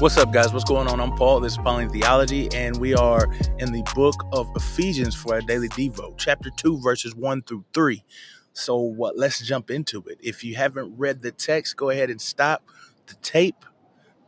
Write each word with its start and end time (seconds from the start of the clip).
What's 0.00 0.16
up, 0.16 0.32
guys? 0.32 0.50
What's 0.50 0.64
going 0.64 0.88
on? 0.88 0.98
I'm 0.98 1.14
Paul. 1.14 1.40
This 1.40 1.52
is 1.52 1.58
Pauline 1.58 1.90
Theology, 1.90 2.48
and 2.54 2.74
we 2.78 2.94
are 2.94 3.30
in 3.58 3.70
the 3.70 3.82
book 3.94 4.24
of 4.32 4.50
Ephesians 4.56 5.14
for 5.14 5.34
our 5.34 5.42
daily 5.42 5.68
Devo, 5.68 6.14
chapter 6.16 6.48
2, 6.48 6.80
verses 6.80 7.14
1 7.14 7.42
through 7.42 7.66
3. 7.74 8.02
So, 8.54 8.78
what? 8.78 9.18
Let's 9.18 9.46
jump 9.46 9.70
into 9.70 10.02
it. 10.06 10.16
If 10.22 10.42
you 10.42 10.54
haven't 10.54 10.94
read 10.96 11.20
the 11.20 11.32
text, 11.32 11.76
go 11.76 11.90
ahead 11.90 12.08
and 12.08 12.18
stop 12.18 12.62
the 13.08 13.14
tape, 13.16 13.66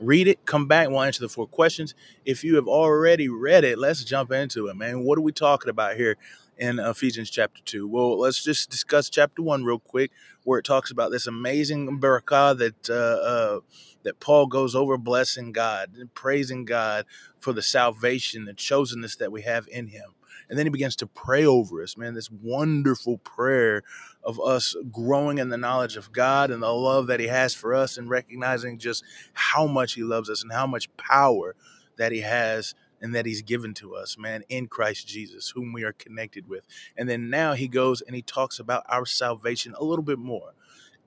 read 0.00 0.28
it, 0.28 0.44
come 0.46 0.66
back, 0.66 0.88
we'll 0.88 1.02
answer 1.02 1.20
the 1.20 1.28
four 1.28 1.46
questions. 1.46 1.94
If 2.24 2.44
you 2.44 2.56
have 2.56 2.68
already 2.68 3.28
read 3.28 3.64
it, 3.64 3.78
let's 3.78 4.04
jump 4.04 4.32
into 4.32 4.68
it, 4.68 4.76
man. 4.76 5.04
What 5.04 5.18
are 5.18 5.22
we 5.22 5.32
talking 5.32 5.70
about 5.70 5.96
here 5.96 6.16
in 6.58 6.78
Ephesians 6.78 7.30
chapter 7.30 7.60
2? 7.64 7.86
Well, 7.88 8.18
let's 8.18 8.42
just 8.42 8.70
discuss 8.70 9.10
chapter 9.10 9.42
1 9.42 9.64
real 9.64 9.78
quick, 9.78 10.12
where 10.44 10.58
it 10.58 10.64
talks 10.64 10.90
about 10.90 11.10
this 11.10 11.26
amazing 11.26 12.00
barakah 12.00 12.58
that 12.58 12.90
uh, 12.90 12.94
uh, 12.94 13.60
that 14.04 14.20
Paul 14.20 14.46
goes 14.46 14.74
over 14.74 14.96
blessing 14.96 15.52
God 15.52 15.90
praising 16.14 16.64
God 16.64 17.04
for 17.40 17.52
the 17.52 17.62
salvation, 17.62 18.44
the 18.44 18.54
chosenness 18.54 19.18
that 19.18 19.32
we 19.32 19.42
have 19.42 19.68
in 19.68 19.88
Him. 19.88 20.14
And 20.48 20.58
then 20.58 20.66
he 20.66 20.70
begins 20.70 20.96
to 20.96 21.06
pray 21.06 21.44
over 21.44 21.82
us, 21.82 21.96
man, 21.96 22.14
this 22.14 22.30
wonderful 22.30 23.18
prayer 23.18 23.82
of 24.22 24.40
us 24.40 24.76
growing 24.90 25.38
in 25.38 25.48
the 25.48 25.56
knowledge 25.56 25.96
of 25.96 26.12
God 26.12 26.50
and 26.50 26.62
the 26.62 26.72
love 26.72 27.06
that 27.08 27.20
He 27.20 27.26
has 27.26 27.54
for 27.54 27.74
us 27.74 27.96
and 27.96 28.10
recognizing 28.10 28.78
just 28.78 29.04
how 29.32 29.66
much 29.66 29.94
He 29.94 30.02
loves 30.02 30.30
us 30.30 30.42
and 30.42 30.52
how 30.52 30.66
much 30.66 30.94
power 30.96 31.54
that 31.96 32.12
He 32.12 32.20
has 32.20 32.74
and 33.00 33.14
that 33.14 33.26
He's 33.26 33.42
given 33.42 33.74
to 33.74 33.94
us, 33.94 34.18
man, 34.18 34.42
in 34.48 34.66
Christ 34.66 35.06
Jesus, 35.06 35.50
whom 35.50 35.72
we 35.72 35.84
are 35.84 35.92
connected 35.92 36.48
with. 36.48 36.64
And 36.96 37.08
then 37.08 37.30
now 37.30 37.54
He 37.54 37.68
goes 37.68 38.00
and 38.00 38.14
He 38.14 38.22
talks 38.22 38.58
about 38.58 38.84
our 38.88 39.06
salvation 39.06 39.74
a 39.78 39.84
little 39.84 40.04
bit 40.04 40.18
more 40.18 40.54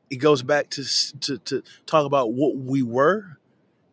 he 0.10 0.18
goes 0.18 0.44
back 0.44 0.70
to, 0.72 0.84
to 1.22 1.38
to 1.38 1.64
talk 1.86 2.06
about 2.06 2.34
what 2.34 2.58
we 2.58 2.84
were 2.84 3.38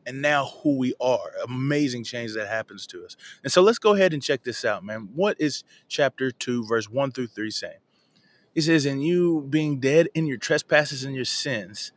and 0.08 0.22
now 0.22 0.46
who 0.62 0.78
we 0.78 0.94
are. 1.00 1.32
Amazing 1.44 2.02
change 2.02 2.32
that 2.32 2.48
happens 2.48 2.86
to 2.88 3.04
us. 3.04 3.14
And 3.44 3.52
so 3.52 3.60
let's 3.60 3.78
go 3.78 3.94
ahead 3.94 4.14
and 4.14 4.22
check 4.22 4.42
this 4.42 4.64
out, 4.64 4.82
man. 4.82 5.10
What 5.14 5.36
is 5.38 5.64
chapter 5.86 6.30
2, 6.30 6.64
verse 6.64 6.88
1 6.88 7.12
through 7.12 7.26
3 7.26 7.50
saying? 7.50 7.78
He 8.54 8.62
says, 8.62 8.86
And 8.86 9.04
you 9.04 9.46
being 9.50 9.78
dead 9.78 10.08
in 10.14 10.26
your 10.26 10.38
trespasses 10.38 11.04
and 11.04 11.14
your 11.14 11.26
sins, 11.26 11.92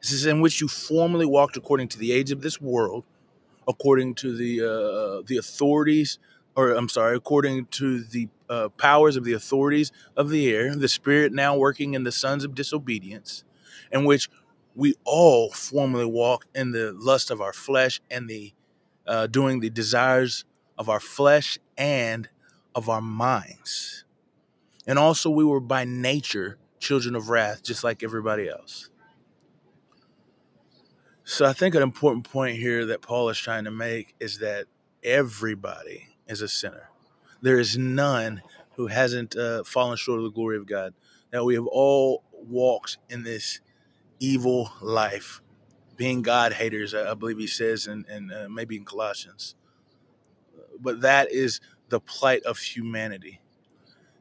this 0.00 0.12
is 0.12 0.26
in 0.26 0.40
which 0.40 0.60
you 0.60 0.68
formerly 0.68 1.26
walked 1.26 1.56
according 1.56 1.88
to 1.88 1.98
the 1.98 2.12
age 2.12 2.30
of 2.30 2.40
this 2.40 2.60
world, 2.60 3.02
according 3.66 4.14
to 4.14 4.36
the 4.36 4.62
uh, 4.62 5.22
the 5.26 5.36
authorities, 5.36 6.20
or 6.54 6.70
I'm 6.70 6.88
sorry, 6.88 7.16
according 7.16 7.66
to 7.66 8.04
the 8.04 8.28
uh, 8.48 8.68
powers 8.78 9.16
of 9.16 9.24
the 9.24 9.32
authorities 9.32 9.90
of 10.16 10.30
the 10.30 10.48
air, 10.54 10.76
the 10.76 10.86
spirit 10.86 11.32
now 11.32 11.56
working 11.56 11.94
in 11.94 12.04
the 12.04 12.12
sons 12.12 12.44
of 12.44 12.54
disobedience 12.54 13.42
in 13.90 14.04
which 14.04 14.30
we 14.76 14.94
all 15.04 15.50
formerly 15.50 16.04
walked 16.04 16.54
in 16.54 16.70
the 16.70 16.92
lust 16.92 17.30
of 17.30 17.40
our 17.40 17.54
flesh 17.54 18.00
and 18.10 18.28
the 18.28 18.52
uh, 19.06 19.26
doing 19.26 19.60
the 19.60 19.70
desires 19.70 20.44
of 20.76 20.88
our 20.90 21.00
flesh 21.00 21.58
and 21.78 22.28
of 22.74 22.88
our 22.88 23.00
minds. 23.00 24.04
And 24.86 24.98
also, 24.98 25.30
we 25.30 25.44
were 25.44 25.60
by 25.60 25.84
nature 25.84 26.58
children 26.78 27.16
of 27.16 27.30
wrath, 27.30 27.62
just 27.62 27.82
like 27.82 28.02
everybody 28.02 28.48
else. 28.48 28.90
So, 31.24 31.46
I 31.46 31.54
think 31.54 31.74
an 31.74 31.82
important 31.82 32.30
point 32.30 32.58
here 32.58 32.84
that 32.86 33.00
Paul 33.00 33.30
is 33.30 33.38
trying 33.38 33.64
to 33.64 33.70
make 33.70 34.14
is 34.20 34.38
that 34.38 34.66
everybody 35.02 36.08
is 36.28 36.42
a 36.42 36.48
sinner. 36.48 36.90
There 37.40 37.58
is 37.58 37.78
none 37.78 38.42
who 38.74 38.88
hasn't 38.88 39.36
uh, 39.36 39.64
fallen 39.64 39.96
short 39.96 40.18
of 40.18 40.24
the 40.24 40.30
glory 40.30 40.58
of 40.58 40.66
God. 40.66 40.92
That 41.30 41.44
we 41.44 41.54
have 41.54 41.66
all 41.66 42.22
walked 42.32 42.98
in 43.08 43.22
this 43.24 43.60
evil 44.18 44.72
life, 44.80 45.40
being 45.96 46.22
God 46.22 46.52
haters, 46.54 46.94
I 46.94 47.14
believe 47.14 47.38
he 47.38 47.46
says, 47.46 47.86
and, 47.86 48.06
and 48.06 48.32
uh, 48.32 48.48
maybe 48.48 48.76
in 48.76 48.84
Colossians. 48.84 49.54
But 50.78 51.00
that 51.00 51.32
is 51.32 51.60
the 51.88 52.00
plight 52.00 52.42
of 52.42 52.58
humanity. 52.58 53.40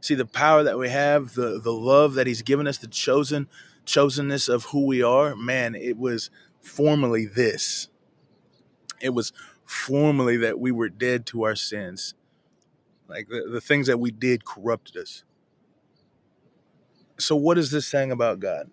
See 0.01 0.15
the 0.15 0.25
power 0.25 0.63
that 0.63 0.77
we 0.77 0.89
have, 0.89 1.33
the 1.33 1.59
the 1.59 1.73
love 1.73 2.13
that 2.13 2.27
He's 2.27 2.43
given 2.43 2.67
us, 2.67 2.77
the 2.77 2.87
chosen 2.87 3.47
chosenness 3.85 4.47
of 4.47 4.65
who 4.65 4.85
we 4.85 5.01
are. 5.01 5.35
Man, 5.35 5.73
it 5.73 5.97
was 5.97 6.29
formerly 6.61 7.25
this. 7.25 7.87
It 9.01 9.09
was 9.09 9.33
formerly 9.65 10.37
that 10.37 10.59
we 10.59 10.71
were 10.71 10.89
dead 10.89 11.25
to 11.27 11.43
our 11.43 11.55
sins. 11.55 12.13
Like 13.07 13.27
the, 13.29 13.47
the 13.51 13.61
things 13.61 13.87
that 13.87 13.99
we 13.99 14.11
did 14.11 14.45
corrupted 14.45 14.97
us. 14.97 15.23
So, 17.17 17.35
what 17.35 17.57
is 17.57 17.71
this 17.71 17.87
saying 17.87 18.11
about 18.11 18.39
God? 18.39 18.69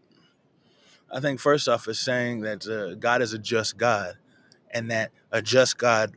I 1.13 1.21
think 1.21 1.41
first 1.41 1.69
off 1.69 1.87
is 1.89 2.01
saying 2.01 2.41
that 2.41 2.67
uh, 2.67 2.95
God 2.95 3.21
is 3.21 3.35
a 3.35 3.39
just 3.39 3.77
God, 3.77 4.17
and 4.71 4.91
that 4.91 5.11
a 5.31 5.43
just 5.43 5.77
God 5.77 6.17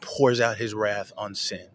pours 0.00 0.40
out 0.40 0.58
His 0.58 0.74
wrath 0.74 1.12
on 1.16 1.34
sin, 1.34 1.66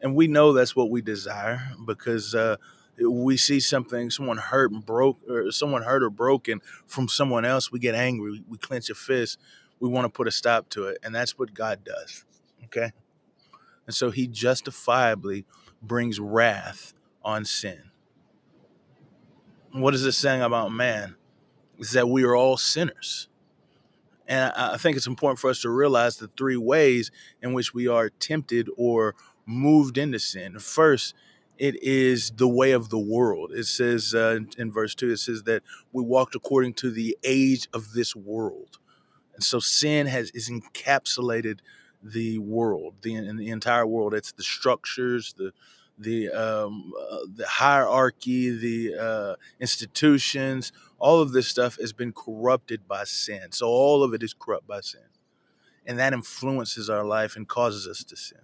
and 0.00 0.14
we 0.14 0.28
know 0.28 0.52
that's 0.52 0.76
what 0.76 0.88
we 0.88 1.02
desire 1.02 1.72
because 1.84 2.32
uh, 2.36 2.56
we 2.96 3.36
see 3.36 3.58
something, 3.58 4.08
someone 4.10 4.36
hurt 4.38 4.70
and 4.70 4.86
broke, 4.86 5.18
or 5.28 5.50
someone 5.50 5.82
hurt 5.82 6.04
or 6.04 6.10
broken 6.10 6.60
from 6.86 7.08
someone 7.08 7.44
else, 7.44 7.72
we 7.72 7.80
get 7.80 7.96
angry, 7.96 8.44
we 8.48 8.56
clench 8.56 8.88
a 8.88 8.94
fist, 8.94 9.38
we 9.80 9.88
want 9.88 10.04
to 10.04 10.10
put 10.10 10.28
a 10.28 10.30
stop 10.30 10.68
to 10.68 10.84
it, 10.84 10.98
and 11.02 11.12
that's 11.12 11.36
what 11.36 11.54
God 11.54 11.82
does. 11.82 12.24
Okay, 12.66 12.92
and 13.86 13.96
so 13.96 14.12
He 14.12 14.28
justifiably 14.28 15.44
brings 15.82 16.20
wrath 16.20 16.94
on 17.24 17.44
sin. 17.44 17.90
What 19.72 19.94
is 19.94 20.04
this 20.04 20.16
saying 20.18 20.42
about 20.42 20.70
man? 20.70 21.16
Is 21.78 21.92
that 21.92 22.08
we 22.08 22.24
are 22.24 22.36
all 22.36 22.56
sinners. 22.56 23.28
And 24.28 24.52
I 24.56 24.76
think 24.76 24.96
it's 24.96 25.06
important 25.06 25.40
for 25.40 25.50
us 25.50 25.60
to 25.62 25.70
realize 25.70 26.16
the 26.16 26.30
three 26.38 26.56
ways 26.56 27.10
in 27.42 27.52
which 27.52 27.74
we 27.74 27.88
are 27.88 28.08
tempted 28.08 28.68
or 28.76 29.14
moved 29.46 29.98
into 29.98 30.18
sin. 30.18 30.58
First, 30.58 31.14
it 31.58 31.82
is 31.82 32.30
the 32.30 32.48
way 32.48 32.72
of 32.72 32.88
the 32.88 32.98
world. 32.98 33.52
It 33.52 33.66
says 33.66 34.14
uh, 34.14 34.40
in 34.56 34.72
verse 34.72 34.94
2, 34.94 35.10
it 35.10 35.18
says 35.18 35.42
that 35.42 35.62
we 35.92 36.02
walked 36.02 36.34
according 36.34 36.74
to 36.74 36.90
the 36.90 37.16
age 37.24 37.68
of 37.72 37.92
this 37.92 38.16
world. 38.16 38.78
And 39.34 39.44
so 39.44 39.60
sin 39.60 40.06
has 40.06 40.30
is 40.30 40.50
encapsulated 40.50 41.60
the 42.02 42.38
world, 42.38 42.94
the, 43.02 43.14
in 43.14 43.36
the 43.36 43.50
entire 43.50 43.86
world. 43.86 44.14
It's 44.14 44.32
the 44.32 44.42
structures, 44.42 45.34
the 45.36 45.52
the 45.98 46.30
um, 46.30 46.92
uh, 47.10 47.18
the 47.34 47.46
hierarchy, 47.46 48.50
the 48.50 48.94
uh, 48.98 49.34
institutions, 49.60 50.72
all 50.98 51.20
of 51.20 51.32
this 51.32 51.48
stuff 51.48 51.76
has 51.80 51.92
been 51.92 52.12
corrupted 52.12 52.86
by 52.88 53.04
sin. 53.04 53.52
So 53.52 53.68
all 53.68 54.02
of 54.02 54.14
it 54.14 54.22
is 54.22 54.34
corrupt 54.34 54.66
by 54.66 54.80
sin, 54.80 55.02
and 55.86 55.98
that 55.98 56.12
influences 56.12 56.88
our 56.88 57.04
life 57.04 57.36
and 57.36 57.46
causes 57.46 57.86
us 57.86 58.04
to 58.04 58.16
sin. 58.16 58.40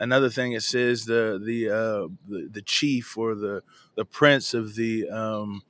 Another 0.00 0.30
thing 0.30 0.52
it 0.52 0.62
says 0.62 1.06
the 1.06 1.40
the 1.44 1.68
uh, 1.68 2.08
the, 2.28 2.48
the 2.50 2.62
chief 2.62 3.18
or 3.18 3.34
the 3.34 3.62
the 3.96 4.04
prince 4.04 4.54
of 4.54 4.76
the 4.76 5.08
um, 5.10 5.62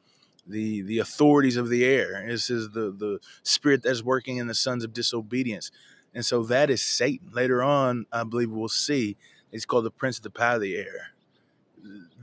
the 0.46 0.82
the 0.82 0.98
authorities 0.98 1.56
of 1.56 1.68
the 1.68 1.84
air. 1.84 2.28
It 2.28 2.38
says 2.38 2.70
the 2.70 2.90
the 2.90 3.20
spirit 3.42 3.82
that's 3.82 4.02
working 4.02 4.36
in 4.36 4.46
the 4.46 4.54
sons 4.54 4.84
of 4.84 4.92
disobedience, 4.92 5.70
and 6.14 6.24
so 6.26 6.42
that 6.44 6.68
is 6.68 6.82
Satan. 6.82 7.30
Later 7.32 7.62
on, 7.62 8.04
I 8.12 8.24
believe 8.24 8.50
we'll 8.50 8.68
see 8.68 9.16
He's 9.50 9.64
called 9.64 9.84
the 9.84 9.90
Prince 9.90 10.18
of 10.18 10.24
the 10.24 10.58
the 10.58 10.76
Air. 10.76 11.12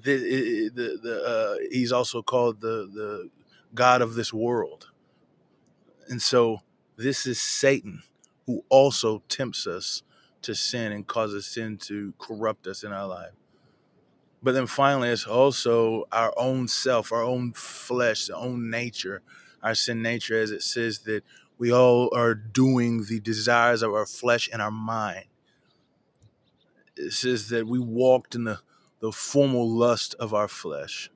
The, 0.04 0.70
the, 0.70 1.00
the, 1.02 1.24
uh, 1.24 1.68
he's 1.72 1.92
also 1.92 2.22
called 2.22 2.62
the, 2.62 2.90
the 2.94 3.30
God 3.74 4.02
of 4.02 4.16
this 4.16 4.34
world. 4.34 4.92
And 6.08 6.22
so 6.22 6.62
this 6.98 7.26
is 7.26 7.42
Satan 7.42 8.04
who 8.46 8.64
also 8.70 9.24
tempts 9.28 9.66
us 9.66 10.04
to 10.44 10.54
sin 10.54 10.92
and 10.92 11.08
causes 11.08 11.48
sin 11.48 11.78
to 11.78 12.14
corrupt 12.20 12.68
us 12.68 12.84
in 12.84 12.92
our 12.92 13.08
life. 13.08 13.32
But 14.44 14.54
then 14.54 14.68
finally, 14.68 15.10
it's 15.10 15.26
also 15.26 16.06
our 16.12 16.32
own 16.38 16.68
self, 16.68 17.12
our 17.12 17.24
own 17.24 17.54
flesh, 17.54 18.30
our 18.30 18.40
own 18.40 18.70
nature, 18.70 19.24
our 19.64 19.74
sin 19.74 20.04
nature, 20.04 20.40
as 20.40 20.52
it 20.52 20.62
says 20.62 21.00
that 21.00 21.24
we 21.58 21.72
all 21.74 22.14
are 22.16 22.36
doing 22.36 23.06
the 23.06 23.20
desires 23.20 23.82
of 23.82 23.94
our 23.94 24.06
flesh 24.06 24.48
and 24.54 24.62
our 24.62 24.70
mind 24.70 25.26
it 26.98 27.14
says 27.14 27.50
that 27.50 27.68
we 27.68 27.80
walked 27.80 28.36
in 28.36 28.46
the, 28.46 28.60
the 29.00 29.12
formal 29.12 29.70
lust 29.70 30.16
of 30.20 30.34
our 30.34 30.48
flesh. 30.48 31.10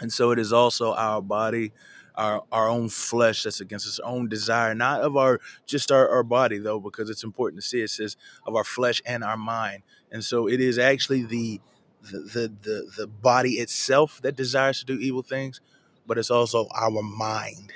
And 0.00 0.12
so 0.12 0.30
it 0.30 0.38
is 0.38 0.52
also 0.52 0.94
our 0.94 1.22
body, 1.22 1.72
our 2.16 2.42
our 2.50 2.68
own 2.68 2.88
flesh 2.88 3.42
that's 3.42 3.60
against 3.60 3.86
us, 3.86 3.98
our 3.98 4.12
own 4.12 4.28
desire, 4.28 4.74
not 4.74 5.00
of 5.02 5.16
our 5.16 5.40
just 5.66 5.90
our, 5.92 6.08
our 6.08 6.22
body 6.22 6.58
though, 6.58 6.80
because 6.80 7.10
it's 7.10 7.24
important 7.24 7.62
to 7.62 7.68
see 7.68 7.80
it 7.80 7.90
says 7.90 8.16
of 8.46 8.54
our 8.56 8.64
flesh 8.64 9.00
and 9.06 9.22
our 9.24 9.36
mind. 9.36 9.82
And 10.10 10.24
so 10.24 10.48
it 10.48 10.60
is 10.60 10.78
actually 10.78 11.22
the 11.24 11.60
the 12.02 12.18
the 12.18 12.54
the, 12.62 12.90
the 12.96 13.06
body 13.06 13.54
itself 13.54 14.20
that 14.22 14.36
desires 14.36 14.80
to 14.80 14.84
do 14.84 14.94
evil 14.94 15.22
things, 15.22 15.60
but 16.06 16.18
it's 16.18 16.30
also 16.30 16.68
our 16.74 17.02
mind, 17.02 17.72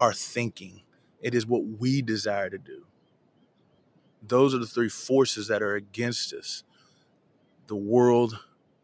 our 0.00 0.12
thinking. 0.12 0.82
It 1.20 1.34
is 1.34 1.46
what 1.46 1.64
we 1.64 2.00
desire 2.00 2.48
to 2.48 2.58
do. 2.58 2.86
Those 4.22 4.54
are 4.54 4.58
the 4.58 4.66
three 4.66 4.88
forces 4.88 5.48
that 5.48 5.62
are 5.62 5.74
against 5.74 6.32
us 6.32 6.64
the 7.66 7.76
world, 7.76 8.38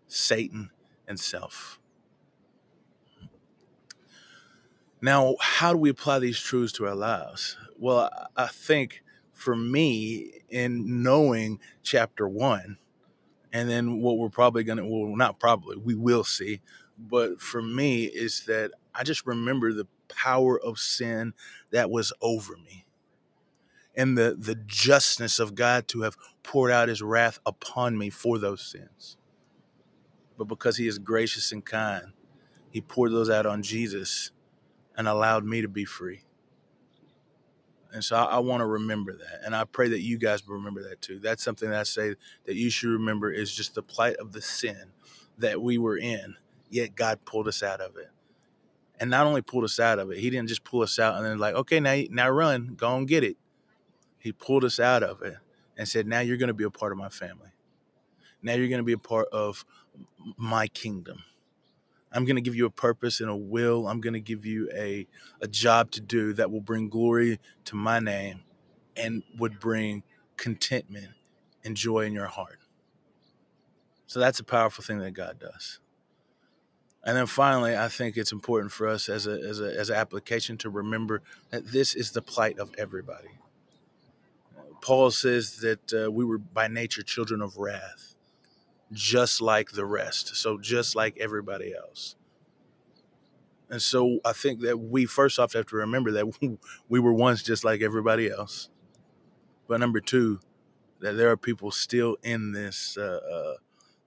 Satan, 0.07 0.71
and 1.09 1.19
self. 1.19 1.81
Now, 5.03 5.35
how 5.41 5.73
do 5.73 5.79
we 5.79 5.91
apply 5.91 6.21
these 6.21 6.39
truths 6.39 6.73
to 6.75 6.87
our 6.87 6.95
lives? 6.95 7.57
Well, 7.79 8.11
I 8.37 8.47
think 8.47 9.03
for 9.33 9.57
me, 9.57 10.41
in 10.49 11.03
knowing 11.03 11.61
chapter 11.83 12.29
one, 12.29 12.79
and 13.53 13.69
then 13.69 14.01
what 14.01 14.19
we're 14.19 14.29
probably 14.29 14.65
going 14.65 14.79
to, 14.79 14.85
well, 14.85 15.15
not 15.17 15.39
probably, 15.39 15.77
we 15.77 15.95
will 15.95 16.25
see. 16.25 16.61
But 16.99 17.41
for 17.41 17.61
me, 17.61 18.05
is 18.05 18.45
that 18.47 18.71
I 18.95 19.03
just 19.03 19.27
remember 19.27 19.73
the 19.73 19.87
power 20.09 20.59
of 20.59 20.79
sin 20.79 21.35
that 21.71 21.91
was 21.91 22.13
over 22.23 22.57
me 22.57 22.86
and 23.97 24.17
the, 24.17 24.37
the 24.39 24.55
justness 24.55 25.39
of 25.39 25.55
God 25.55 25.89
to 25.89 26.03
have 26.03 26.17
poured 26.43 26.71
out 26.71 26.89
his 26.89 27.03
wrath 27.03 27.41
upon 27.47 27.97
me 27.97 28.11
for 28.11 28.39
those 28.39 28.63
sins. 28.63 29.17
But 30.37 30.45
because 30.45 30.77
he 30.77 30.87
is 30.87 30.99
gracious 30.99 31.51
and 31.51 31.65
kind, 31.65 32.13
he 32.71 32.81
poured 32.81 33.13
those 33.13 33.31
out 33.31 33.47
on 33.47 33.63
Jesus 33.63 34.31
and 34.97 35.09
allowed 35.09 35.45
me 35.45 35.63
to 35.63 35.69
be 35.69 35.85
free. 35.85 36.23
And 37.93 38.05
so 38.05 38.17
I, 38.17 38.25
I 38.25 38.39
want 38.41 38.61
to 38.61 38.67
remember 38.67 39.17
that. 39.17 39.41
And 39.45 39.57
I 39.57 39.65
pray 39.65 39.89
that 39.89 40.03
you 40.03 40.19
guys 40.19 40.47
will 40.47 40.57
remember 40.57 40.83
that 40.89 41.01
too. 41.01 41.19
That's 41.19 41.43
something 41.43 41.71
that 41.71 41.81
I 41.81 41.85
say 41.85 42.15
that 42.45 42.55
you 42.55 42.69
should 42.69 42.91
remember 42.91 43.31
is 43.31 43.55
just 43.55 43.75
the 43.75 43.83
plight 43.83 44.17
of 44.17 44.33
the 44.33 44.43
sin 44.43 44.93
that 45.39 45.63
we 45.63 45.79
were 45.79 45.97
in, 45.97 46.37
yet 46.69 46.95
God 46.95 47.25
pulled 47.25 47.49
us 47.49 47.63
out 47.63 47.81
of 47.81 47.97
it. 47.97 48.11
And 48.99 49.11
not 49.11 49.27
only 49.27 49.43
pulled 49.43 49.65
us 49.65 49.81
out 49.81 49.99
of 49.99 50.11
it, 50.11 50.19
He 50.19 50.29
didn't 50.29 50.49
just 50.49 50.65
pull 50.65 50.83
us 50.83 50.99
out 50.99 51.17
and 51.17 51.25
then 51.25 51.39
like, 51.39 51.55
okay, 51.55 51.81
now 51.81 52.03
now 52.11 52.29
run, 52.29 52.75
go 52.77 52.97
and 52.97 53.09
get 53.09 53.25
it. 53.25 53.37
He 54.27 54.33
pulled 54.33 54.65
us 54.65 54.81
out 54.81 55.05
of 55.05 55.23
it 55.23 55.37
and 55.79 55.87
said, 55.87 56.05
now 56.05 56.19
you're 56.19 56.37
going 56.37 56.49
to 56.49 56.53
be 56.53 56.65
a 56.65 56.71
part 56.71 56.91
of 56.91 56.99
my 56.99 57.09
family. 57.09 57.51
Now 58.43 58.55
you're 58.55 58.67
going 58.67 58.81
to 58.81 58.85
be 58.85 58.93
a 58.93 58.99
part 58.99 59.29
of 59.29 59.65
my 60.37 60.67
kingdom. 60.67 61.23
I'm 62.11 62.25
going 62.25 62.35
to 62.35 62.43
give 62.43 62.57
you 62.57 62.67
a 62.67 62.71
purpose 62.71 63.21
and 63.21 63.31
a 63.31 63.37
will. 63.37 63.87
I'm 63.87 64.01
going 64.01 64.15
to 64.15 64.21
give 64.21 64.45
you 64.45 64.69
a, 64.75 65.07
a 65.41 65.47
job 65.47 65.93
to 65.93 66.01
do 66.01 66.33
that 66.33 66.51
will 66.51 66.61
bring 66.61 66.89
glory 66.89 67.39
to 67.67 67.77
my 67.77 68.01
name 68.01 68.41
and 68.97 69.23
would 69.39 69.61
bring 69.61 70.03
contentment 70.37 71.11
and 71.65 71.77
joy 71.77 72.01
in 72.01 72.13
your 72.13 72.27
heart. 72.27 72.59
So 74.09 74.19
that's 74.19 74.41
a 74.41 74.45
powerful 74.45 74.83
thing 74.83 74.99
that 74.99 75.13
God 75.13 75.39
does. 75.39 75.79
And 77.05 77.17
then 77.17 77.27
finally, 77.27 77.77
I 77.77 77.87
think 77.87 78.17
it's 78.17 78.33
important 78.33 78.73
for 78.73 78.89
us 78.89 79.09
as 79.09 79.29
a 79.29 79.39
as 79.49 79.61
a 79.61 79.79
as 79.79 79.89
an 79.89 79.95
application 79.95 80.57
to 80.59 80.69
remember 80.69 81.23
that 81.51 81.69
this 81.69 81.95
is 81.95 82.11
the 82.11 82.23
plight 82.23 82.59
of 82.59 82.75
everybody. 82.77 83.29
Paul 84.81 85.11
says 85.11 85.59
that 85.59 85.93
uh, 85.93 86.11
we 86.11 86.25
were 86.25 86.39
by 86.39 86.69
nature 86.69 87.03
children 87.03 87.41
of 87.41 87.57
wrath 87.57 88.17
just 88.93 89.41
like 89.41 89.73
the 89.73 89.85
rest. 89.85 90.37
So 90.37 90.59
just 90.59 90.95
like 90.95 91.17
everybody 91.19 91.75
else. 91.75 92.17
And 93.69 93.83
so 93.83 94.21
I 94.25 94.33
think 94.33 94.61
that 94.61 94.79
we 94.79 95.07
first 95.07 95.39
off 95.39 95.55
have 95.55 95.67
to 95.67 95.77
remember 95.77 96.13
that 96.13 96.27
we 96.89 97.01
were 97.01 97.13
once 97.13 97.43
just 97.43 97.65
like 97.65 97.83
everybody 97.83 98.31
else. 98.31 98.69
But 99.67 99.81
number 99.81 100.01
two, 100.01 100.41
that 101.01 101.13
there 101.17 101.31
are 101.31 101.37
people 101.37 101.71
still 101.71 102.17
in 102.23 102.53
this 102.53 102.97
uh, 102.97 103.21
uh, 103.31 103.55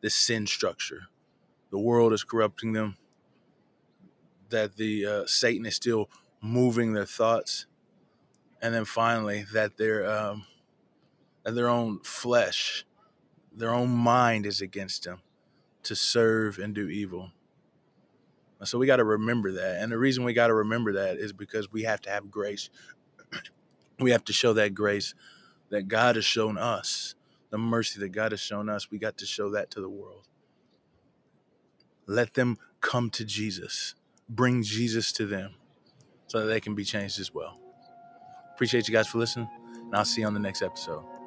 this 0.02 0.16
sin 0.16 0.48
structure. 0.48 1.04
The 1.72 1.78
world 1.78 2.14
is 2.14 2.24
corrupting 2.24 2.74
them. 2.74 2.98
That 4.50 4.78
the 4.78 5.06
uh, 5.06 5.26
Satan 5.28 5.66
is 5.66 5.76
still 5.76 6.10
moving 6.42 6.94
their 6.94 7.06
thoughts, 7.06 7.66
and 8.62 8.74
then 8.74 8.86
finally 8.86 9.46
that 9.54 9.78
their 9.78 10.10
um, 10.10 10.46
that 11.50 11.56
their 11.56 11.70
own 11.70 12.00
flesh 12.00 12.86
their 13.60 13.74
own 13.74 13.90
mind 13.90 14.46
is 14.46 14.62
against 14.62 15.04
them 15.04 15.22
to 15.84 15.96
serve 15.96 16.60
and 16.60 16.74
do 16.74 16.88
evil. 16.88 17.32
And 18.60 18.68
so 18.68 18.78
we 18.78 18.88
got 18.88 18.98
to 18.98 19.04
remember 19.04 19.52
that. 19.54 19.82
And 19.82 19.92
the 19.92 19.98
reason 19.98 20.24
we 20.24 20.34
got 20.34 20.48
to 20.48 20.54
remember 20.54 20.94
that 20.94 21.18
is 21.18 21.34
because 21.34 21.72
we 21.72 21.84
have 21.84 22.02
to 22.02 22.10
have 22.10 22.32
grace. 22.32 22.70
we 24.00 24.12
have 24.12 24.24
to 24.26 24.34
show 24.34 24.54
that 24.54 24.74
grace 24.74 25.14
that 25.70 25.88
God 25.88 26.16
has 26.16 26.26
shown 26.26 26.58
us, 26.58 27.16
the 27.50 27.58
mercy 27.58 28.00
that 28.00 28.10
God 28.10 28.32
has 28.32 28.42
shown 28.42 28.70
us. 28.70 28.90
We 28.90 28.98
got 28.98 29.18
to 29.20 29.26
show 29.26 29.50
that 29.52 29.72
to 29.72 29.82
the 29.82 29.90
world. 29.90 30.28
Let 32.08 32.34
them 32.34 32.58
come 32.82 33.10
to 33.12 33.26
Jesus, 33.26 33.94
bring 34.28 34.64
Jesus 34.64 35.12
to 35.14 35.26
them 35.26 35.56
so 36.28 36.40
that 36.40 36.48
they 36.48 36.60
can 36.60 36.76
be 36.76 36.84
changed 36.84 37.20
as 37.20 37.34
well. 37.34 37.60
Appreciate 38.54 38.88
you 38.88 38.94
guys 38.94 39.08
for 39.08 39.20
listening, 39.20 39.48
and 39.76 39.96
I'll 39.96 40.06
see 40.06 40.22
you 40.22 40.28
on 40.28 40.34
the 40.34 40.40
next 40.40 40.62
episode. 40.62 41.19